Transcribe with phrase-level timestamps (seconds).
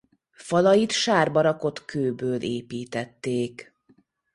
[0.37, 3.75] Falait sárba rakott kőből építették.